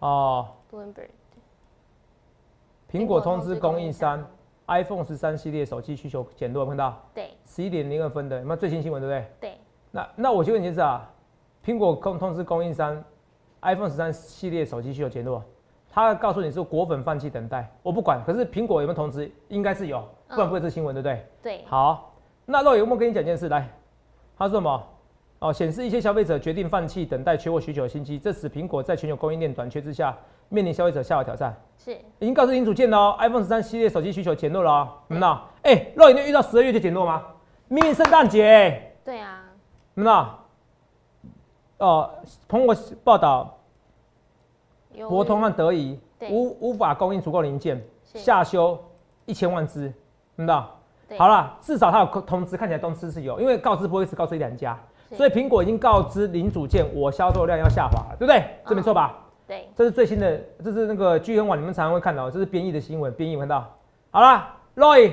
[0.00, 1.08] 哦，Bloomberg
[2.90, 4.22] 苹果通知供应商
[4.66, 9.50] iPhone 十三系列手机需求减弱，有看到对十一点零二分的，有没有最新新闻对不对？
[9.50, 9.58] 对
[9.90, 11.10] 那那我就问你是啊，
[11.64, 13.02] 苹果通通知供应商
[13.62, 15.42] ，iPhone 十三系列手机需求减弱，
[15.88, 18.22] 他告诉你是果粉放弃等待，我不管。
[18.26, 19.30] 可是苹果有没有通知？
[19.48, 21.26] 应该是有，不然不会这新闻，对不对？
[21.42, 22.12] 对好，
[22.44, 23.48] 那肉有没有跟你讲件事？
[23.48, 23.66] 来，
[24.36, 24.86] 他说什么？
[25.38, 30.16] 哦，显示一些消费者决定放弃等待缺货需求的新机，这使苹果在全球供应链短缺之下，
[30.48, 31.54] 面临消费者下滑挑战。
[31.76, 35.48] 是已经告知零组件了哦，iPhone 十三系列手机需求减弱了哦，有没有看到？
[35.62, 37.22] 哎、肉已经遇到十二月就减弱吗？
[37.68, 39.44] 明明圣诞节、哎对啊，
[39.94, 40.24] 有没有看
[41.78, 41.86] 到？
[41.86, 42.10] 哦，
[42.48, 43.58] 通过报道，
[44.94, 48.82] 有博通和德仪对无无法供应足够零件，下修
[49.26, 49.92] 一千万只，有
[50.36, 50.72] 没有看到？
[51.08, 58.44] 对好了，至少它有通知，看起来通知是有，因为告知不会只告知一两家，是所以苹果已经告知零组件我销售量要下滑了，对不对？
[58.66, 59.14] 这没错吧？
[59.46, 63.64] 对这是最新的，这是那个聚恩网，你们常常会看到，这是编译的新闻，编译有看到。
[64.10, 65.12] 好了，Roy，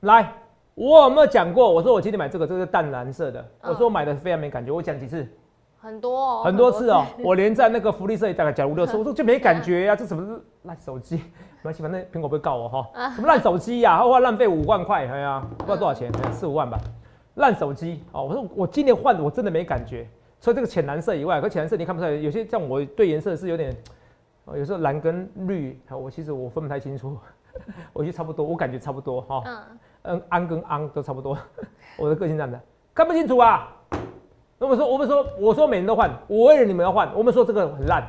[0.00, 0.32] 来，
[0.74, 1.72] 我有没有讲过？
[1.72, 5.26] 我说我今天买这个，这个是淡蓝色的，嗯我说我买的非常没感觉，我讲几次？
[5.80, 11.16] 很多哦很多次哦， 我连在那个福利社也大概讲五六次，我 说就没感觉呀、这什么是烂手机？
[11.62, 13.10] 没关系，反正苹果不会告我哈。
[13.14, 16.78] 什么烂手机呀、花浪费五万块，哎呀，不知道多少钱，哎四五万吧。
[17.34, 20.06] 烂手机哦，我说我今年换我真的没感觉，
[20.40, 23.74] 除了这个浅蓝色以外，可浅蓝色你看不出来，有些像我对颜色是有点，
[24.44, 27.16] 哦有时候蓝跟绿，我其实我分不太清楚，
[27.92, 29.42] 我觉得差不多，我感觉差不多哈。
[29.46, 29.58] 嗯
[30.06, 31.38] 嗯，安跟安都差不多，
[31.96, 32.60] 我的个性这样的，
[32.92, 33.68] 看不清楚啊。
[34.58, 38.04] 那我们说，我们说，我说每人都换，我为了你们要换，我们说这个很烂，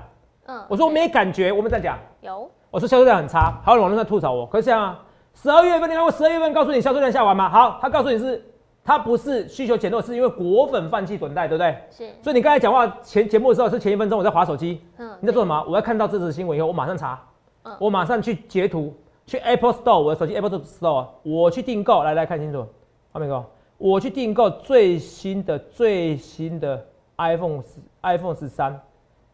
[0.46, 7.50] 嗯，我说我没感觉，我们在讲，有我说销售量很差，还有网络上吐槽我，可是这样啊，十二月份你看我十二月份告诉你销售量下滑吗？
[7.50, 8.44] 好，他告诉你是，
[8.86, 11.76] 它不是需求减弱，是因为果粉放弃等待，对不对？
[11.90, 12.08] 是。
[12.22, 15.10] 所以你刚才讲话前节目的时候是前一分钟我在划手机，嗯。
[15.20, 15.66] 你在做什么？
[15.68, 17.20] 我要看到这则新闻以后，我马上查，
[17.64, 17.76] 嗯。
[17.80, 18.94] 我马上去截图，
[19.26, 22.64] 去 Apple Store，我的手机 Apple Store，我去订购，来来看清楚，
[23.12, 23.44] 画面哥，
[23.80, 26.86] 我去订购最新的最新的
[27.18, 28.80] iPhone 十 iPhone 十三，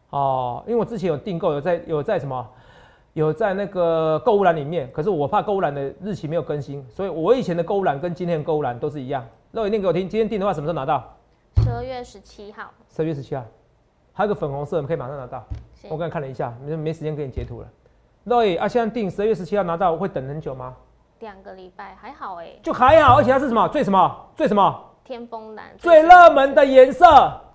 [0.08, 2.48] 哦，因为我之前有订购，有在有在什么，
[3.12, 9.22] 有在那个购物栏里面，可是我怕购物栏的日期没有更新，所以我以前的购物栏跟今天的购物栏都是一样。
[9.54, 11.14] 那我念给我听，今天订的话什么时候拿到？
[11.62, 13.44] 十二月十七号十二月十七号，
[14.14, 15.44] 还有个粉红色，我们可以马上拿到。
[15.90, 17.68] 我刚才看了一下，没没时间给你截图了。
[18.26, 20.74] 对啊，现在订十二月十七号拿到，会等很久吗？
[21.18, 27.04] 两个礼拜还好哎，就还好，而且它是什么最什么最什么天风蓝最热门的颜色，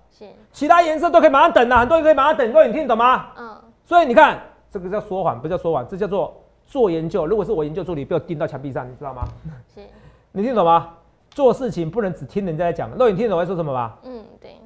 [0.08, 2.52] 是其他颜色都可以马上等啊，很多人可以马上等。
[2.52, 3.32] 各位你听得懂吗？
[3.36, 6.32] 嗯所以你看，这个叫说谎，不叫说谎，这叫做
[6.64, 7.26] 做研究。
[7.26, 9.24] 如果是我研究助理，被我钉到墙壁上，你知道吗？
[9.74, 9.80] 是
[10.30, 10.94] 你听得懂吗？
[11.38, 12.90] 做事情不能只听人家在讲。
[12.98, 13.96] 肉，你听懂我在说什么吧？
[14.02, 14.56] 嗯对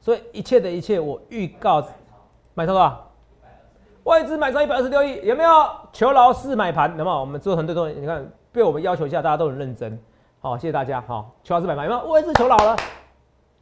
[0.00, 1.84] 所以一切的一切，我预告
[2.54, 3.10] 买超多少？
[4.04, 5.50] 外资买超一百二十六亿，有没有？
[5.92, 7.18] 求饶式买盘，有没有？
[7.18, 9.98] 我们做很多东西，你看被我们要求一下，大家都很认真。
[10.38, 11.02] 好，谢谢大家。
[11.08, 12.08] 好，求饶式买盘，有没有？
[12.08, 12.76] 外资求饶了，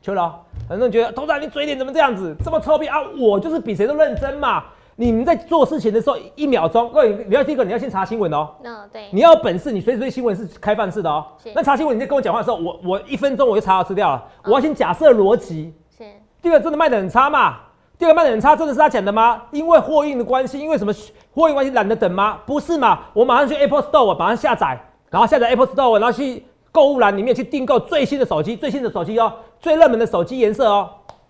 [0.02, 0.44] 求饶。
[0.68, 2.98] 很多人觉得，董事长你嘴脸怎么这样子，这么臭屁啊？
[3.18, 4.64] 我就是比谁都认真嘛。
[4.96, 8.48] 你们在做事情的时候，一秒钟，各位，你要第一个，你要先查新闻哦。
[8.62, 11.50] 那对你要有本事，你随时对新闻是开放式的哦是。
[11.54, 14.24] 那查新闻，你在跟我讲话的时候，我我一分钟我就查到资料了。
[14.44, 16.04] 我要先假设逻辑，是
[16.40, 17.56] 第二个真的卖的很差嘛？
[17.98, 19.42] 第二个卖的很差，真的是他讲的吗？
[19.50, 20.92] 因为货运的关系，因为什么
[21.32, 22.38] 货运关系懒得等吗？
[22.46, 23.00] 不是嘛？
[23.12, 24.80] 我马上去 Apple Store 我马上下载，
[25.10, 30.88] 然后下载 Apple Store，然后去购物栏里面去订购最新的手机，最新的手机哦，最热门的手机颜色哦，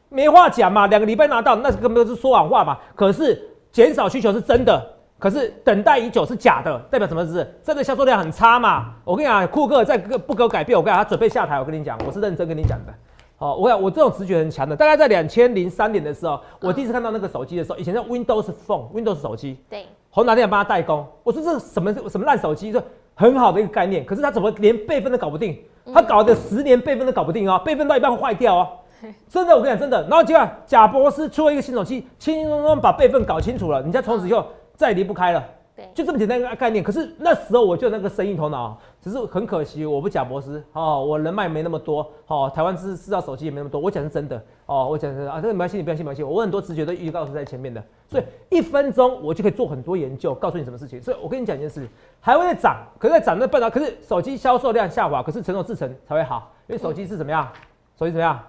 [0.08, 2.78] 没话讲嘛，两个礼拜拿到，那根本是说谎话嘛。
[2.94, 4.80] 可是减少需求是真的。
[5.18, 7.46] 可是等待已久是假的，代表什么意思？
[7.62, 8.92] 真的销售量很差嘛？
[9.04, 11.58] 我跟你讲，库克在不给我改变，我跟你讲，他准备下台。
[11.58, 12.94] 我跟你讲，我是认真跟你讲的。
[13.36, 14.76] 好，我讲我这种直觉很强的。
[14.76, 19.58] 大概在两千零三年的时候，我第一次看到那个手机的时候，以前叫 Windows Phone，Windows 手机。
[19.68, 19.86] 对。
[20.10, 21.04] 红哪天帮他代工？
[21.24, 22.70] 我说这什么什么烂手机？
[22.70, 22.80] 说
[23.14, 25.58] 很好的一个概念，可是他怎么连备份都搞不定？
[25.92, 28.68] 他搞的十年备份都搞不定哦，备份到一半会坏掉哦。
[29.28, 30.02] 真的，我跟你讲，真的。
[30.08, 34.46] 然后结果贾博士出了一个新手机，轻轻松松把备份搞清楚了，你家从此以后。
[34.76, 35.40] 再也离不开了，
[35.76, 36.82] 对，就这么简单一个概念。
[36.82, 43.80] 可是那时候我就那个生意头脑，只是很可惜，我不贾博士哦，我人脉没那么多哦，台湾制制造手机也没那么多。
[43.80, 46.24] 我讲是真的哦，我讲是啊，这个没关系，你不要信，没关系。
[46.24, 51.00] 我很多直觉都预告是在前面的，所以一分钟我就可以做很多研究，告诉你什么事情。
[51.00, 51.88] 所以我跟你讲一件事，
[52.20, 57.48] 还会在涨，可是在涨那半导可是手机销售量下滑，可是成熟制成才会好，因为手机是怎么样？
[57.96, 58.40] 手机怎么样？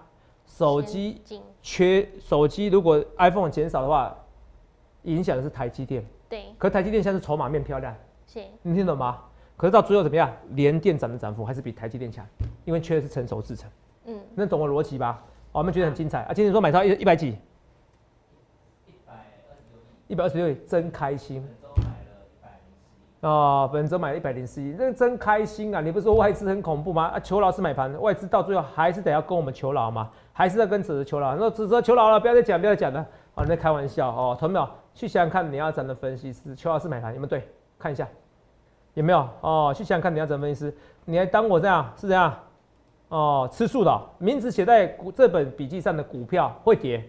[0.45, 1.21] 手机
[1.61, 4.15] 缺手机，如果 iPhone 减少的话，
[5.03, 6.05] 影响的是台积电。
[6.29, 9.21] 对，可台积电现在是筹码面漂亮，是，你听懂吗？
[9.57, 10.31] 可是到最后怎么样？
[10.51, 12.25] 连电涨的涨幅还是比台积电强，
[12.65, 13.69] 因为缺的是成熟制程。
[14.05, 15.23] 嗯，那懂我逻辑吧？
[15.51, 16.33] 我们觉得很精彩啊！
[16.33, 17.37] 今天说买超一一百几？
[18.87, 19.17] 一百二
[19.57, 21.47] 十六亿，一百二十六亿，真开心。
[23.27, 25.81] 啊，本周买了一百零四亿，那真开心啊！
[25.81, 27.05] 你不是说外资很恐怖吗？
[27.07, 31.35] 啊，求老师买盘，外资到最后还是得要跟我们求饶嘛，还是要跟指责求饶。
[31.35, 32.99] 那指责求饶了，不要再讲，不要再讲了。
[33.33, 34.69] 啊，你在开玩笑哦，同没有？
[34.93, 37.49] 去想想看，你要怎的分析师邱老师买盘有没有对？
[37.79, 38.07] 看一下
[38.93, 39.73] 有没有哦？
[39.75, 40.77] 去想想看，你要怎么分析师？
[41.05, 42.31] 你还当我这样是这样？
[43.07, 47.03] 哦，吃素的名字写在这本笔记上的股票会跌？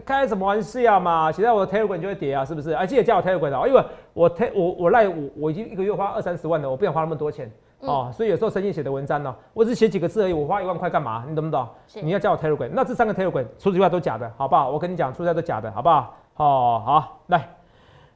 [0.00, 1.30] 开什么玩笑嘛？
[1.30, 2.70] 写在我的 Telegram 就会跌啊，是不是？
[2.70, 11.24] 啊，记得加我 Telegram 哦，因为我 Te 我我赖我我已经一个月花二三十万了，我不想花那么多钱哦，所以有时候深夜写的文章呢，我只写几个字而已，我花一万块干嘛？
[11.28, 11.68] 你懂不懂？
[12.02, 14.70] 你要加我 Telegram，那这三个 Telegram 除此之外都假的，好不好？
[14.70, 16.14] 我跟你讲，出来都假的，好不好？
[16.36, 17.48] 哦，好，来，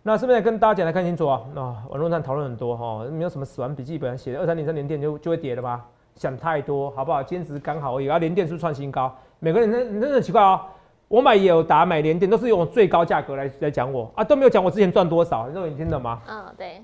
[0.03, 1.43] 那是不是跟大家讲的看清楚啊？
[1.55, 5.85] 那网络上讨论很多哈，没有什么死亡笔记本写的二三零三年电就就会跌了吧？
[6.17, 7.23] 想太多，好不好？
[7.23, 8.09] 坚持刚好而已。
[8.09, 9.15] 啊，连电是不是创新高？
[9.39, 10.61] 每个人真真的奇怪哦。
[11.09, 16.21] 我买友达买联电都是用最高价格来来讲我啊，都没有讲我之前赚多少，你说你听懂吗？
[16.29, 16.83] 嗯，对。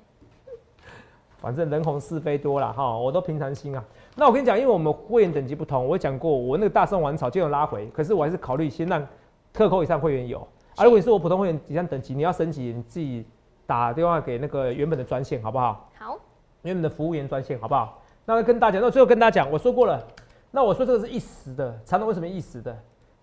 [1.37, 3.84] 反正人红是非多了哈，我都平常心啊。
[4.16, 9.06] 那我跟你讲，因为我们会员等级不同，我讲过我那个大圣王朝就有拉回，可是我还是考虑先让
[9.52, 10.38] 特扣以上会员有。
[10.74, 13.26] 啊，如果你是我普通会员以上等级，你要升级，你自己
[13.66, 15.90] 打电话给那个原本的专线，好不好？
[15.98, 16.18] 好。
[16.62, 18.02] 原本的服务员专线，好不好？
[18.24, 20.02] 那跟大家，那最后跟大家讲，我说过了。
[20.50, 22.74] 那我说这个是一时的，长龙为什么一时的？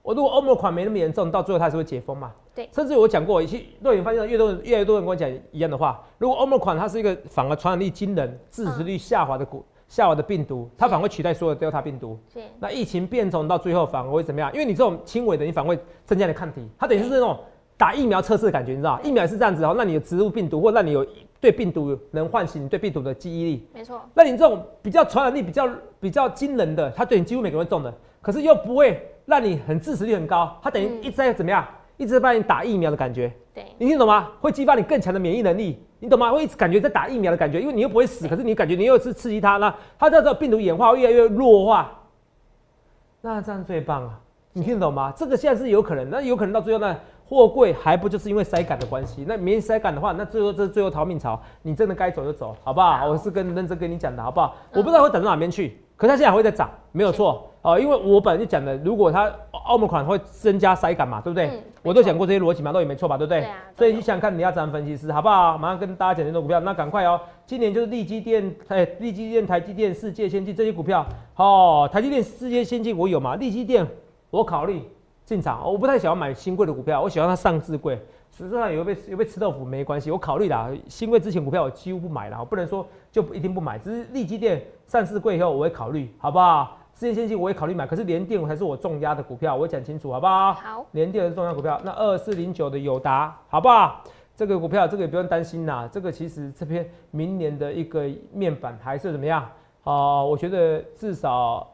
[0.02, 2.32] 我如果欧盟款没那么严重，到最后它还是会解封嘛？
[2.56, 2.70] 对。
[2.74, 9.64] 甚至我讲过，一些若你发现越多越来越多人跟我讲一样的话，如果欧盟款它是一个反而传染力惊人、致死率下滑的股。
[9.88, 12.18] 下滑的病毒，它反而会取代所有的 Delta 病毒。
[12.34, 12.40] 是。
[12.62, 14.50] 那疫情变种到最后反而会怎么样？
[14.54, 16.66] 因为你这种轻微的，你反而会增加你的抗体。
[16.80, 17.38] 它等于是那种
[17.76, 21.06] 打疫苗测试的感觉，你知道疫苗是这样子哦，那你有植物病毒，或让你有
[21.42, 23.68] 对病毒能唤醒你对病毒的记忆力。
[23.74, 24.02] 没错。
[24.14, 30.58] 那你这种比较传染力比较比较惊人的，它对你几乎每个人中的，可是又不会让你很致死率很高。
[30.62, 31.66] 它等于一直在怎么样？
[31.98, 33.32] 一直在帮你打疫苗的感觉。
[33.54, 33.66] 对。
[33.78, 34.32] 你听懂吗？
[34.40, 35.84] 会激发你更强的免疫能力。
[36.00, 36.32] 你懂吗？
[36.32, 41.92] 会一直感觉在打疫苗的感觉，因为你又不会死，可是你感觉你又是刺激它，那它这个病毒演化越来越弱化，
[43.22, 44.20] 那这样最棒啊！
[44.54, 45.14] 你听得懂吗？
[45.16, 46.98] 这个现在是有可能，那有可能到最后呢，
[47.30, 49.24] 货柜还不就是因为塞感的关系？
[49.28, 53.08] 那没塞感的话，那最后这是最后逃命潮，你真的该走就走，好不好？
[53.08, 54.56] 我是跟认真跟你讲的，好不好？
[54.74, 55.78] 我不知道会等到哪边去。
[55.96, 61.62] 可它现在还会再涨，没有错哦，因为我本来就讲的，如果它澳门款会增加塞感嘛，对不对？
[61.84, 63.48] 我都讲过这些逻辑嘛，都也没错吧，对不对？
[63.76, 65.58] 所以你想看你要怎分析师，好不好？
[65.58, 73.36] 马上跟大家讲这种股票，那赶快哦，今年就是利基电、哎，利基电、台积电、世界先进这些股票，哦，台积电、世界先进我有嘛？
[73.36, 73.86] 利基电
[74.32, 74.82] 我考虑
[75.24, 78.00] 进场，我不太喜欢买新贵的股票，我喜欢它上市贵。
[78.32, 80.70] 实际上有被有被吃豆腐没关系，我考虑啦。
[80.88, 86.78] 新贵之前股票我几乎不买了，我不能说就一定不买，只是利基电上市贵以后我会考虑，好不好？
[87.02, 90.54] 世界先进我也考虑买，可是联电才是我重压的股票，我会讲清楚，好不好？
[90.54, 91.82] 好，联电是重压股票。
[91.84, 94.04] 那二四零九的友达，好不好？
[94.36, 99.50] 这个股票这个也不用担心啦，这个其实这边明年的一个面板还是怎么样？
[99.82, 101.68] 哦，我觉得至少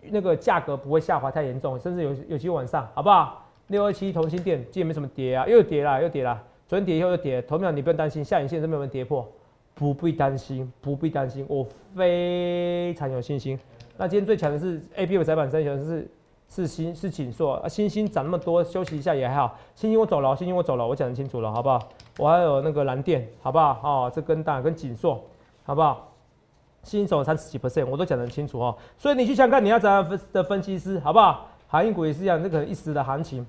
[0.00, 3.44] 那个价格不会下滑太严重，甚至有有机会往上，好不好？
[3.66, 6.42] 六二七同心电今天没什么跌啊，又跌了，又跌了。
[6.66, 9.30] 昨天跌以后又跌，头秒你不用担心，下影线都没有人跌破，
[9.74, 13.58] 不必担心，不必担心，我非常有信心。
[14.00, 16.08] 那今天最强的是 A B 五窄板三雄是
[16.48, 19.58] 是新是紧缩啊，星星涨那么多，休息一下也还好。
[19.74, 21.80] 星星我走了，星星我走了，我讲得清楚了，好不好？
[22.16, 23.80] 我还有那个蓝电，好不好？
[23.82, 25.20] 哦，这跟大跟紧缩，
[25.64, 26.08] 好不好？
[26.84, 28.74] 新手三十几 percent，我都讲得很清楚哦。
[28.96, 31.48] 所以你去想看你要怎样分的分析师，好不好？
[31.66, 33.44] 航运股也是一样，这个一时的行情，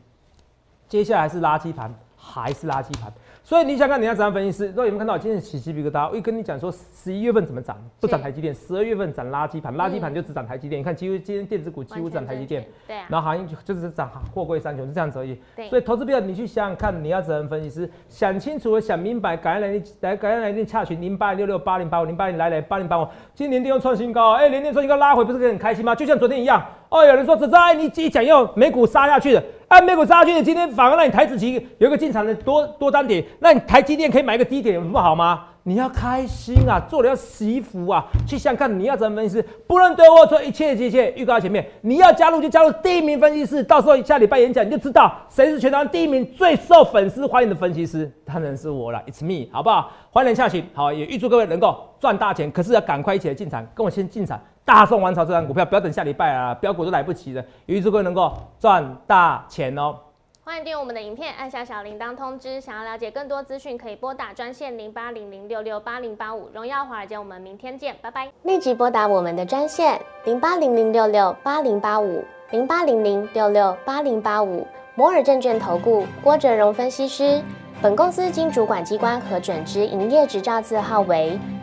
[0.88, 3.12] 接下来是垃圾盘，还是垃圾盘？
[3.44, 4.74] 所以你想看你要怎样分析师？
[4.76, 6.10] 那有没有看到今天起鸡皮疙瘩？
[6.12, 7.76] 我一跟你讲说，十一月份怎么涨？
[8.00, 10.80] 不涨台积电，十二月份涨垃圾盘，垃圾盘就只涨台积电。
[10.80, 13.06] 你看，几乎今天电子股几乎涨台积电，对啊。
[13.08, 15.40] 然后行业就是涨货柜三雄，是这样子而已。
[15.56, 15.70] 对。
[15.70, 17.90] 所以投资票你去想想看，你要怎样分析师？
[18.10, 23.08] 想清楚，想明白，赶快来来赶快来电洽询零八六六八零八五零八零来来八零八五。
[23.34, 25.96] 今年电又创新高，哎，连电创新高拉回，不是很开心吗？
[25.96, 26.64] 就像昨天一样。
[26.90, 35.46] 哦，有人说这在你一讲又美股杀下去了，按美股杀下去，今天反而让你台子期有一个进场的多多单点，那你台积电可以买个低点，有什么好吗？
[35.62, 49.92] 你要开心啊，做了要惜福啊，去想看你要怎么分析，不论对或错，一切一切预告前面，你要加入就加入第一名分析师，到时候下礼拜演讲你就知道谁是全台湾第一名最受粉丝欢迎的分析师，当然是我了，It's me，好不好？
[50.10, 54.42] 欢迎下去，好，也预祝各位能够赚大钱，可是要赶快一起来进场，跟我先进场。
[54.70, 57.44] 大宋王朝这张股票，不要等下礼拜啊，标股都来不及了。
[57.66, 59.96] 预祝各位能够赚大钱哦！
[60.44, 62.62] 欢迎订阅我们的影片，按下小铃铛通知。
[62.62, 66.52] 想要了解更多资讯，可以拨打专线零八零零六六八零八五。
[66.54, 68.30] 荣耀华尔街，我们明天见，拜拜。
[68.44, 77.42] 立即拨打我们的专线零八零零六六八零八五零八零零六六八零八五摩尔证券投顾郭哲荣分析师。
[77.82, 81.40] 本公司经主管机关核准之营业执照字号为